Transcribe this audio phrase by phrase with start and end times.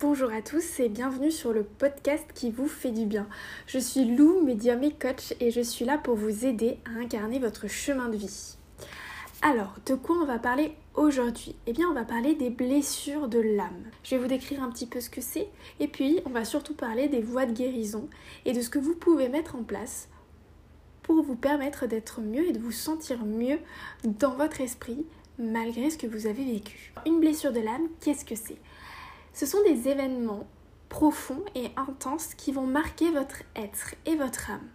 [0.00, 3.26] Bonjour à tous et bienvenue sur le podcast qui vous fait du bien.
[3.66, 7.40] Je suis Lou, médium et coach et je suis là pour vous aider à incarner
[7.40, 8.56] votre chemin de vie.
[9.42, 11.56] Alors, de quoi on va parler aujourd'hui?
[11.66, 13.90] Eh bien, on va parler des blessures de l'âme.
[14.04, 15.48] Je vais vous décrire un petit peu ce que c'est
[15.80, 18.08] et puis on va surtout parler des voies de guérison
[18.44, 20.08] et de ce que vous pouvez mettre en place
[21.02, 23.58] pour vous permettre d'être mieux et de vous sentir mieux
[24.04, 25.04] dans votre esprit
[25.40, 26.92] malgré ce que vous avez vécu.
[27.04, 28.58] Une blessure de l'âme, qu'est-ce que c'est?
[29.32, 30.46] Ce sont des événements
[30.88, 34.68] profonds et intenses qui vont marquer votre être et votre âme.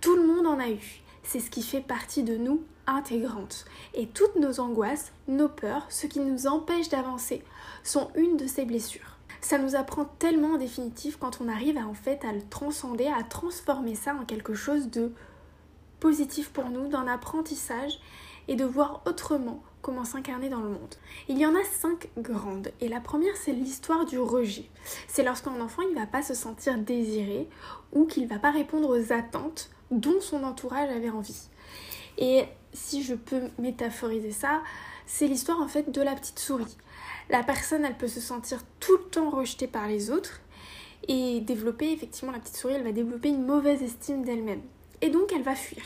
[0.00, 1.02] Tout le monde en a eu.
[1.22, 3.64] C'est ce qui fait partie de nous intégrante.
[3.94, 7.44] Et toutes nos angoisses, nos peurs, ce qui nous empêche d'avancer,
[7.84, 9.16] sont une de ces blessures.
[9.40, 13.06] Ça nous apprend tellement en définitive quand on arrive à en fait à le transcender,
[13.06, 15.12] à transformer ça en quelque chose de
[16.00, 18.00] positif pour nous, d'un apprentissage
[18.48, 20.94] et de voir autrement comment s'incarner dans le monde.
[21.28, 24.64] Il y en a cinq grandes et la première c'est l'histoire du rejet.
[25.08, 27.48] C'est lorsqu'un enfant il va pas se sentir désiré
[27.92, 31.48] ou qu'il va pas répondre aux attentes dont son entourage avait envie.
[32.16, 34.62] Et si je peux métaphoriser ça,
[35.06, 36.76] c'est l'histoire en fait de la petite souris.
[37.28, 40.40] La personne elle peut se sentir tout le temps rejetée par les autres
[41.08, 44.62] et développer effectivement la petite souris elle va développer une mauvaise estime d'elle-même.
[45.00, 45.82] Et donc elle va fuir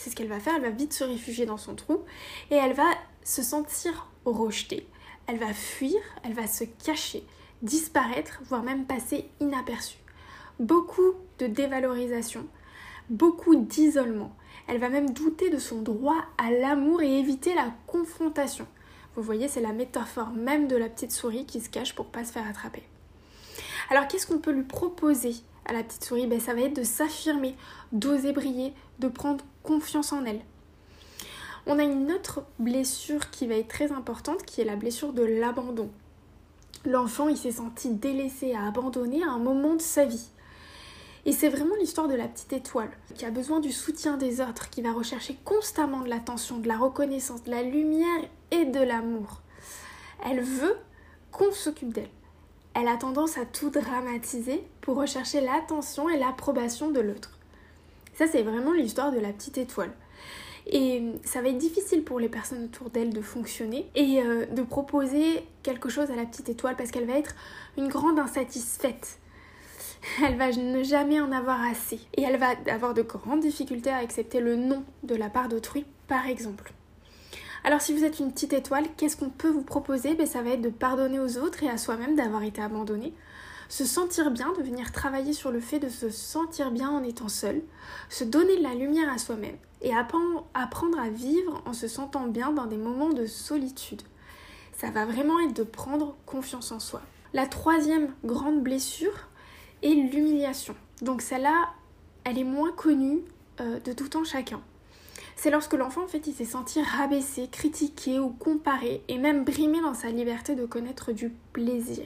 [0.00, 2.04] c'est ce qu'elle va faire, elle va vite se réfugier dans son trou
[2.50, 2.88] et elle va
[3.22, 4.88] se sentir rejetée.
[5.26, 7.22] Elle va fuir, elle va se cacher,
[7.60, 9.98] disparaître, voire même passer inaperçue.
[10.58, 12.46] Beaucoup de dévalorisation,
[13.10, 14.34] beaucoup d'isolement.
[14.68, 18.66] Elle va même douter de son droit à l'amour et éviter la confrontation.
[19.16, 22.24] Vous voyez, c'est la métaphore même de la petite souris qui se cache pour pas
[22.24, 22.84] se faire attraper.
[23.90, 25.34] Alors qu'est-ce qu'on peut lui proposer
[25.66, 26.26] à la petite souris?
[26.26, 27.54] Ben, Ça va être de s'affirmer,
[27.92, 30.40] d'oser briller, de prendre confiance en elle.
[31.66, 35.22] On a une autre blessure qui va être très importante, qui est la blessure de
[35.22, 35.90] l'abandon.
[36.84, 40.30] L'enfant, il s'est senti délaissé, à abandonner à un moment de sa vie.
[41.26, 44.70] Et c'est vraiment l'histoire de la petite étoile, qui a besoin du soutien des autres,
[44.70, 49.42] qui va rechercher constamment de l'attention, de la reconnaissance, de la lumière et de l'amour.
[50.24, 50.76] Elle veut
[51.30, 52.08] qu'on s'occupe d'elle.
[52.72, 57.39] Elle a tendance à tout dramatiser pour rechercher l'attention et l'approbation de l'autre.
[58.20, 59.92] Ça, c'est vraiment l'histoire de la petite étoile.
[60.66, 64.60] Et ça va être difficile pour les personnes autour d'elle de fonctionner et euh, de
[64.60, 67.34] proposer quelque chose à la petite étoile parce qu'elle va être
[67.78, 69.20] une grande insatisfaite.
[70.22, 71.98] Elle va ne jamais en avoir assez.
[72.14, 75.86] Et elle va avoir de grandes difficultés à accepter le non de la part d'autrui,
[76.06, 76.74] par exemple.
[77.64, 80.14] Alors si vous êtes une petite étoile, qu'est-ce qu'on peut vous proposer?
[80.14, 83.14] Ben, Ça va être de pardonner aux autres et à soi-même d'avoir été abandonné,
[83.70, 87.28] se sentir bien, de venir travailler sur le fait de se sentir bien en étant
[87.28, 87.62] seul,
[88.08, 92.50] se donner de la lumière à soi-même et apprendre à vivre en se sentant bien
[92.50, 94.02] dans des moments de solitude.
[94.76, 97.00] Ça va vraiment être de prendre confiance en soi.
[97.32, 99.28] La troisième grande blessure
[99.82, 100.74] est l'humiliation.
[101.00, 101.70] Donc celle-là,
[102.24, 103.20] elle est moins connue
[103.60, 104.60] euh, de tout temps chacun.
[105.42, 109.80] C'est lorsque l'enfant en fait il s'est senti rabaissé, critiqué ou comparé et même brimé
[109.80, 112.04] dans sa liberté de connaître du plaisir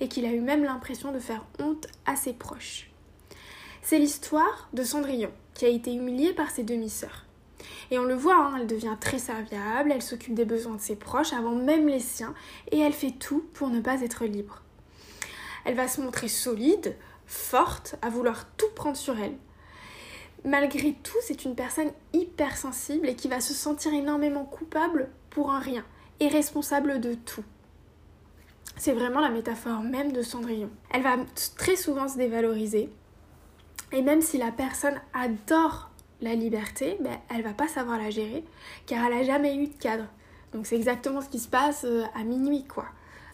[0.00, 2.90] et qu'il a eu même l'impression de faire honte à ses proches.
[3.82, 7.24] C'est l'histoire de Cendrillon, qui a été humiliée par ses demi-sœurs.
[7.92, 10.96] Et on le voit, hein, elle devient très serviable, elle s'occupe des besoins de ses
[10.96, 12.34] proches avant même les siens,
[12.72, 14.62] et elle fait tout pour ne pas être libre.
[15.64, 16.96] Elle va se montrer solide,
[17.26, 19.36] forte, à vouloir tout prendre sur elle.
[20.44, 25.60] Malgré tout, c'est une personne hypersensible et qui va se sentir énormément coupable pour un
[25.60, 25.84] rien
[26.18, 27.44] et responsable de tout.
[28.76, 30.70] C'est vraiment la métaphore même de Cendrillon.
[30.90, 31.16] Elle va
[31.56, 32.90] très souvent se dévaloriser.
[33.92, 35.90] Et même si la personne adore
[36.22, 38.44] la liberté, ben, elle va pas savoir la gérer
[38.86, 40.06] car elle a jamais eu de cadre.
[40.52, 42.86] Donc c'est exactement ce qui se passe euh, à minuit quoi.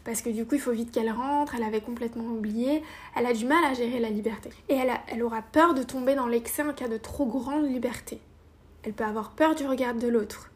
[0.06, 2.80] Parce que du coup il faut vite qu'elle rentre, elle avait complètement oublié,
[3.16, 4.50] elle a du mal à gérer la liberté.
[4.68, 4.76] Et
[5.08, 8.20] elle, aura peur de tomber dans l'excès en cas de trop grande liberté.
[8.84, 10.52] Elle peut avoir peur du regard de l'autre.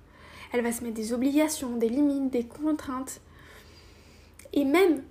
[0.53, 3.21] Elle va se mettre des obligations, des limites, des contraintes.
[4.53, 5.03] Et même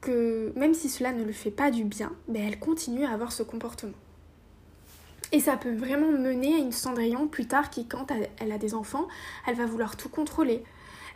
[0.00, 3.32] que, même si cela ne lui fait pas du bien, ben elle continue à avoir
[3.32, 3.92] ce comportement.
[5.32, 8.06] Et ça peut vraiment mener à une Cendrillon plus tard qui, quand
[8.38, 9.08] elle a des enfants,
[9.48, 10.62] elle va vouloir tout contrôler.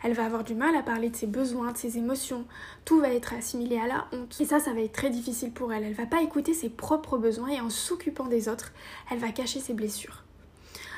[0.03, 2.45] Elle va avoir du mal à parler de ses besoins, de ses émotions.
[2.85, 4.39] Tout va être assimilé à la honte.
[4.39, 5.83] Et ça, ça va être très difficile pour elle.
[5.83, 8.71] Elle va pas écouter ses propres besoins et en s'occupant des autres,
[9.11, 10.23] elle va cacher ses blessures.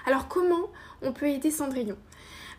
[0.06, 0.70] Alors comment
[1.02, 1.98] on peut aider Cendrillon?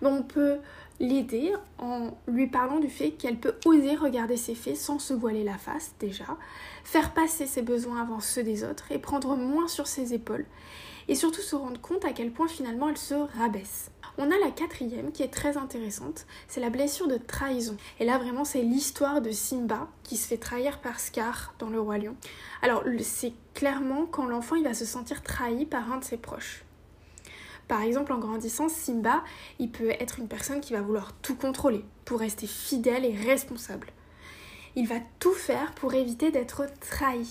[0.01, 0.59] Bon, On peut
[0.99, 5.45] l'aider en lui parlant du fait qu'elle peut oser regarder ses faits sans se voiler
[5.45, 6.37] la face déjà,
[6.85, 10.47] faire passer ses besoins avant ceux des autres et prendre moins sur ses épaules
[11.09, 13.92] et surtout se rendre compte à quel point finalement elle se rabaisse.
[14.19, 17.77] On a la quatrième qui est très intéressante, c'est la blessure de trahison.
[17.99, 21.81] Et là vraiment c'est l'histoire de Simba qui se fait trahir par Scar dans le
[21.81, 22.15] roi lion.
[22.61, 26.65] Alors c'est clairement quand l'enfant il va se sentir trahi par un de ses proches.
[27.69, 29.25] Par exemple, en grandissant, Simba,
[29.59, 33.89] il peut être une personne qui va vouloir tout contrôler pour rester fidèle et responsable.
[34.77, 37.27] Il va tout faire pour éviter d'être trahi.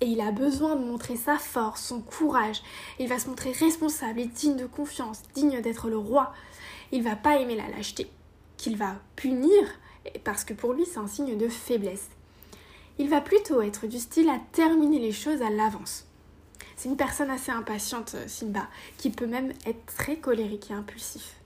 [0.00, 2.62] Et il a besoin de montrer sa force, son courage.
[2.98, 6.32] Il va se montrer responsable et digne de confiance, digne d'être le roi.
[6.92, 8.10] Il va pas aimer la lâcheté,
[8.56, 9.64] qu'il va punir,
[10.24, 12.08] parce que pour lui c'est un signe de faiblesse.
[12.98, 16.04] Il va plutôt être du style à terminer les choses à l'avance.
[16.76, 18.68] C'est une personne assez impatiente, euh, Simba,
[18.98, 21.37] qui peut même être très colérique et impulsif.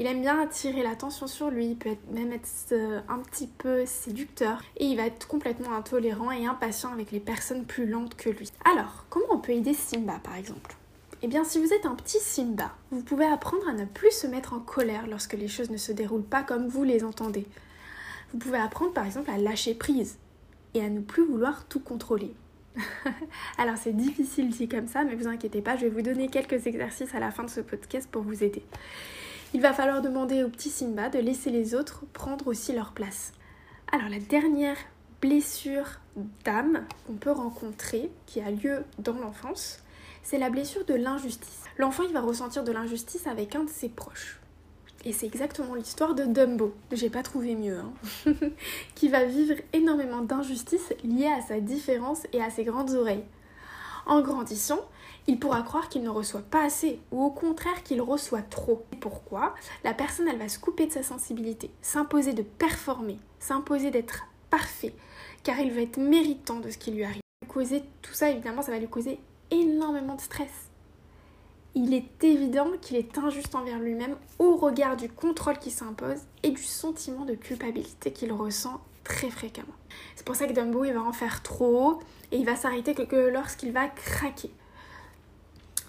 [0.00, 3.84] Il aime bien attirer l'attention sur lui, il peut même être euh, un petit peu
[3.84, 8.30] séducteur et il va être complètement intolérant et impatient avec les personnes plus lentes que
[8.30, 8.50] lui.
[8.64, 10.74] Alors, comment on peut aider Simba par exemple?
[11.20, 14.26] Eh bien, si vous êtes un petit Simba, vous pouvez apprendre à ne plus se
[14.26, 17.46] mettre en colère lorsque les choses ne se déroulent pas comme vous les entendez.
[18.32, 20.16] Vous pouvez apprendre par exemple à lâcher prise
[20.72, 22.32] et à ne plus vouloir tout contrôler.
[23.58, 26.66] Alors c'est difficile dit comme ça, mais vous inquiétez pas, je vais vous donner quelques
[26.66, 28.64] exercices à la fin de ce podcast pour vous aider.
[29.52, 33.32] Il va falloir demander au petit Simba de laisser les autres prendre aussi leur place.
[33.90, 34.76] Alors la dernière
[35.20, 35.98] blessure
[36.44, 39.82] d'âme qu'on peut rencontrer, qui a lieu dans l'enfance,
[40.22, 41.64] c'est la blessure de l'injustice.
[41.78, 44.38] L'enfant il va ressentir de l'injustice avec un de ses proches.
[45.04, 47.92] Et c'est exactement l'histoire de Dumbo, j'ai pas trouvé mieux, hein.
[48.94, 53.24] qui va vivre énormément d'injustices liées à sa différence et à ses grandes oreilles.
[54.06, 54.80] En grandissant,
[55.30, 58.84] il pourra croire qu'il ne reçoit pas assez ou au contraire qu'il reçoit trop.
[59.00, 59.54] Pourquoi?
[59.84, 64.92] La personne, elle va se couper de sa sensibilité, s'imposer de performer, s'imposer d'être parfait,
[65.44, 67.22] car il va être méritant de ce qui lui arrive.
[67.46, 69.20] Causer tout ça, évidemment, ça va lui causer
[69.52, 70.70] énormément de stress
[71.76, 76.50] il est évident qu'il est injuste envers lui-même au regard du contrôle qui s'impose et
[76.50, 79.68] du sentiment de culpabilité qu'il ressent très fréquemment.
[80.16, 82.00] C'est pour ça que Dumbo il va en faire trop
[82.32, 84.50] et il va s'arrêter que, lorsqu'il va craquer.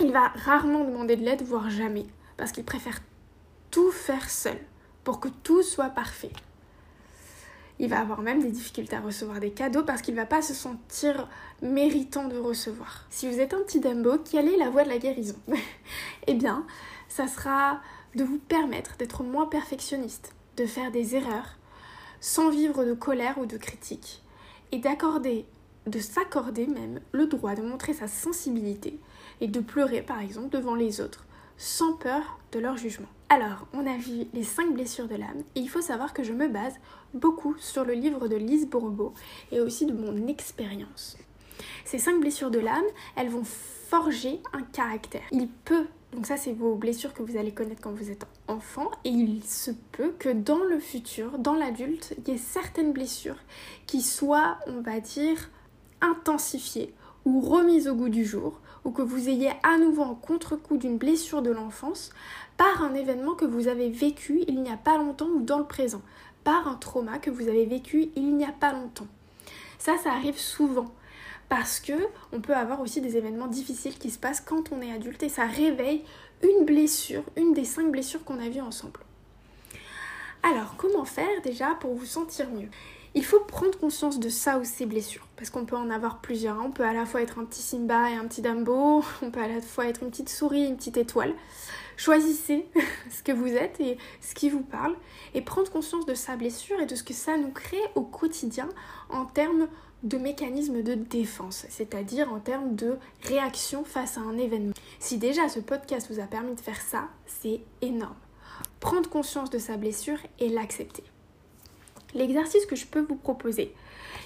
[0.01, 2.05] Il va rarement demander de l'aide, voire jamais,
[2.37, 2.99] parce qu'il préfère
[3.69, 4.57] tout faire seul
[5.03, 6.31] pour que tout soit parfait
[7.81, 10.53] il va avoir même des difficultés à recevoir des cadeaux parce qu'il va pas se
[10.53, 11.27] sentir
[11.63, 13.07] méritant de recevoir.
[13.09, 15.35] Si vous êtes un petit Dumbo, quelle est la voie de la guérison?
[16.27, 16.63] Eh bien,
[17.09, 17.81] ça sera
[18.13, 21.57] de vous permettre d'être moins perfectionniste, de faire des erreurs,
[22.19, 24.21] sans vivre de colère ou de critique,
[24.71, 25.47] et d'accorder,
[25.87, 28.99] de s'accorder même le droit de montrer sa sensibilité
[29.39, 31.25] et de pleurer par exemple devant les autres,
[31.57, 33.07] sans peur de leur jugement.
[33.29, 36.33] Alors, on a vu les 5 blessures de l'âme et il faut savoir que je
[36.33, 36.75] me base
[37.13, 39.13] beaucoup sur le livre de Lise Bourbeau
[39.51, 41.17] et aussi de mon expérience.
[41.85, 42.83] Ces 5 blessures de l'âme,
[43.15, 45.23] elles vont forger un caractère.
[45.31, 48.89] Il peut, donc ça c'est vos blessures que vous allez connaître quand vous êtes enfant,
[49.03, 53.39] et il se peut que dans le futur, dans l'adulte, il y ait certaines blessures
[53.87, 55.49] qui soient, on va dire,
[56.01, 56.93] intensifiées
[57.25, 60.97] ou remises au goût du jour, ou que vous ayez à nouveau un contre-coup d'une
[60.97, 62.11] blessure de l'enfance
[62.57, 65.65] par un événement que vous avez vécu il n'y a pas longtemps ou dans le
[65.65, 66.01] présent,
[66.43, 69.07] par un trauma que vous avez vécu il n'y a pas longtemps.
[69.77, 70.91] Ça, ça arrive souvent
[71.49, 71.93] parce que
[72.31, 75.29] on peut avoir aussi des événements difficiles qui se passent quand on est adulte et
[75.29, 76.03] ça réveille
[76.43, 78.99] une blessure, une des cinq blessures qu'on a vues ensemble.
[80.43, 82.69] Alors, comment faire déjà pour vous sentir mieux?
[83.13, 86.57] Il faut prendre conscience de ça ou ces blessures, parce qu'on peut en avoir plusieurs.
[86.57, 86.63] Hein.
[86.67, 89.41] On peut à la fois être un petit Simba et un petit Dumbo, on peut
[89.41, 91.33] à la fois être une petite souris et une petite étoile.
[91.97, 92.67] Choisissez
[93.11, 94.95] ce que vous êtes et ce qui vous parle,
[95.33, 98.69] et prendre conscience de sa blessure et de ce que ça nous crée au quotidien
[99.09, 99.67] en termes
[100.03, 104.73] de mécanismes de défense, c'est-à-dire en termes de réaction face à un événement.
[104.99, 108.15] Si déjà ce podcast vous a permis de faire ça, c'est énorme.
[108.79, 111.03] Prendre conscience de sa blessure et l'accepter.
[112.13, 113.73] L'exercice que je peux vous proposer,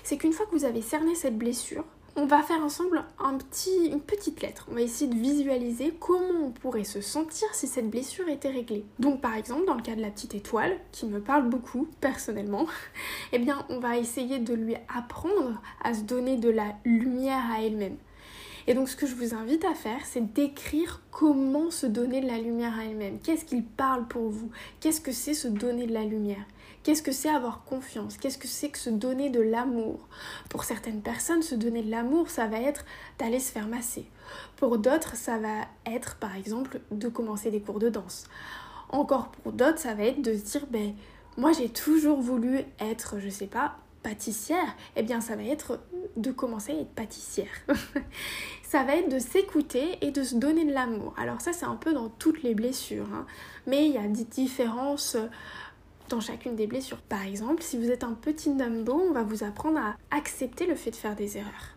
[0.04, 1.84] c'est qu'une fois que vous avez cerné cette blessure,
[2.18, 4.68] on va faire ensemble un petit, une petite lettre.
[4.72, 8.86] On va essayer de visualiser comment on pourrait se sentir si cette blessure était réglée.
[9.00, 12.68] Donc par exemple, dans le cas de la petite étoile, qui me parle beaucoup personnellement,
[13.34, 17.62] eh bien on va essayer de lui apprendre à se donner de la lumière à
[17.62, 17.98] elle-même.
[18.68, 22.28] Et donc ce que je vous invite à faire, c'est d'écrire comment se donner de
[22.28, 23.20] la lumière à elle-même.
[23.20, 24.50] Qu'est-ce qu'il parle pour vous?
[24.80, 26.46] Qu'est-ce que c'est se donner de la lumière?
[26.82, 28.18] Qu'est-ce que c'est avoir confiance?
[28.18, 30.08] Qu'est-ce que c'est que se donner de l'amour?
[30.50, 32.86] Pour certaines personnes, se donner de l'amour, ça va être
[33.20, 34.06] d'aller se faire masser.
[34.58, 38.26] Pour d'autres, ça va être par exemple de commencer des cours de danse.
[38.90, 40.94] Encore pour d'autres, ça va être de se dire ben
[41.38, 45.80] moi j'ai toujours voulu être, je sais pas, pâtissière, eh bien ça va être
[46.16, 47.50] de commencer à être pâtissière.
[48.64, 51.16] ça va être de s'écouter et de se donner de l'amour.
[51.18, 53.26] Alors ça c'est un peu dans toutes les blessures, hein.
[53.66, 55.18] mais il y a des différences
[56.10, 57.00] dans chacune des blessures.
[57.02, 60.76] Par exemple, si vous êtes un petit numbo, on va vous apprendre à accepter le
[60.76, 61.75] fait de faire des erreurs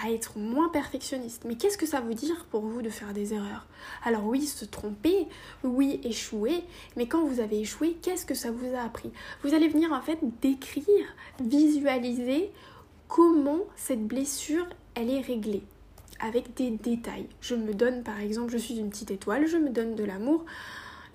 [0.00, 1.44] à être moins perfectionniste.
[1.46, 3.66] Mais qu'est-ce que ça veut dire pour vous de faire des erreurs?
[4.04, 5.26] Alors oui, se tromper,
[5.64, 6.64] oui, échouer,
[6.96, 9.10] mais quand vous avez échoué, qu'est-ce que ça vous a appris?
[9.42, 11.06] Vous allez venir en fait décrire,
[11.40, 12.50] visualiser
[13.08, 15.62] comment cette blessure, elle est réglée
[16.20, 17.28] avec des détails.
[17.40, 20.44] Je me donne par exemple, je suis une petite étoile, je me donne de l'amour.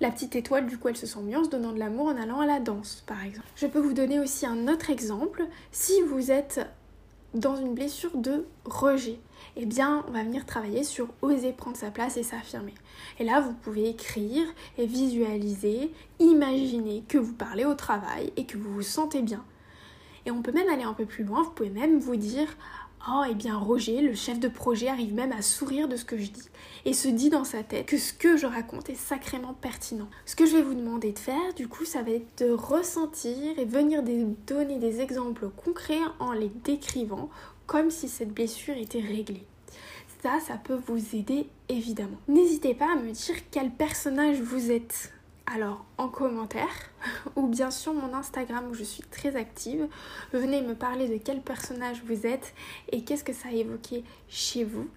[0.00, 2.16] La petite étoile, du coup, elle se sent mieux en se donnant de l'amour en
[2.16, 3.48] allant à la danse, par exemple.
[3.56, 5.44] Je peux vous donner aussi un autre exemple.
[5.72, 6.60] Si vous êtes
[7.34, 9.20] dans une blessure de rejet,
[9.56, 12.74] eh bien, on va venir travailler sur oser prendre sa place et s'affirmer.
[13.18, 14.46] Et là, vous pouvez écrire
[14.78, 19.44] et visualiser, imaginer que vous parlez au travail et que vous vous sentez bien.
[20.26, 22.48] Et on peut même aller un peu plus loin, vous pouvez même vous dire
[23.10, 26.04] Oh, et eh bien Roger, le chef de projet, arrive même à sourire de ce
[26.04, 26.48] que je dis
[26.84, 30.08] et se dit dans sa tête que ce que je raconte est sacrément pertinent.
[30.26, 33.58] Ce que je vais vous demander de faire, du coup, ça va être de ressentir
[33.58, 34.02] et venir
[34.46, 37.30] donner des exemples concrets en les décrivant
[37.66, 39.46] comme si cette blessure était réglée.
[40.22, 42.18] Ça, ça peut vous aider évidemment.
[42.26, 45.12] N'hésitez pas à me dire quel personnage vous êtes
[45.54, 46.68] alors en commentaire
[47.36, 49.88] ou bien sur mon Instagram où je suis très active.
[50.32, 52.54] Venez me parler de quel personnage vous êtes
[52.92, 54.88] et qu'est-ce que ça a évoqué chez vous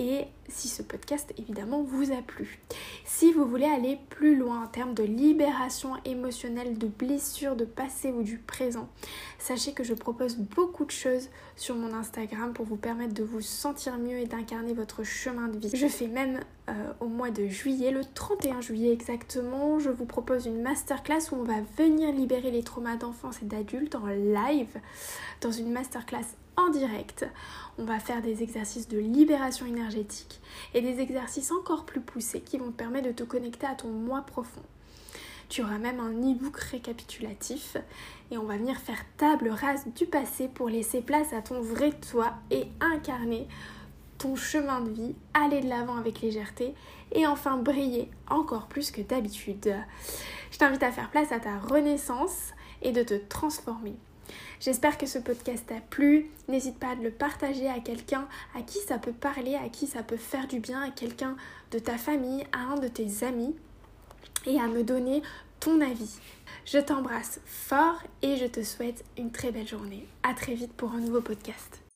[0.00, 2.58] et si ce podcast évidemment vous a plu.
[3.04, 8.10] Si vous voulez aller plus loin en termes de libération émotionnelle, de blessures, de passé
[8.10, 8.88] ou du présent,
[9.38, 13.42] sachez que je propose beaucoup de choses sur mon Instagram pour vous permettre de vous
[13.42, 15.70] sentir mieux et d'incarner votre chemin de vie.
[15.74, 16.40] Je fais même
[16.70, 21.36] euh, au mois de juillet, le 31 juillet exactement, je vous propose une masterclass où
[21.36, 24.80] on va venir libérer les traumas d'enfance et d'adultes en live
[25.42, 26.24] dans une masterclass
[26.60, 27.26] en direct.
[27.78, 30.40] On va faire des exercices de libération énergétique
[30.74, 33.88] et des exercices encore plus poussés qui vont te permettre de te connecter à ton
[33.88, 34.62] moi profond.
[35.48, 37.76] Tu auras même un e-book récapitulatif
[38.30, 41.90] et on va venir faire table rase du passé pour laisser place à ton vrai
[41.92, 43.48] toi et incarner
[44.18, 46.74] ton chemin de vie, aller de l'avant avec légèreté
[47.12, 49.74] et enfin briller encore plus que d'habitude.
[50.52, 52.50] Je t'invite à faire place à ta renaissance
[52.82, 53.96] et de te transformer.
[54.60, 56.30] J'espère que ce podcast t'a plu.
[56.48, 60.02] N'hésite pas à le partager à quelqu'un à qui ça peut parler, à qui ça
[60.02, 61.36] peut faire du bien, à quelqu'un
[61.70, 63.54] de ta famille, à un de tes amis
[64.46, 65.22] et à me donner
[65.60, 66.18] ton avis.
[66.64, 70.06] Je t'embrasse fort et je te souhaite une très belle journée.
[70.22, 71.89] À très vite pour un nouveau podcast.